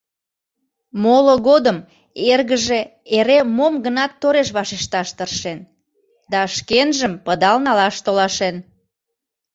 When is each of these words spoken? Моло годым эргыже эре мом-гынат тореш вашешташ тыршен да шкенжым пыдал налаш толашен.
Моло 1.03 1.35
годым 1.47 1.77
эргыже 2.31 2.79
эре 3.17 3.39
мом-гынат 3.57 4.11
тореш 4.21 4.49
вашешташ 4.57 5.07
тыршен 5.17 5.59
да 6.31 6.39
шкенжым 6.55 7.13
пыдал 7.25 7.57
налаш 7.65 7.95
толашен. 8.05 8.55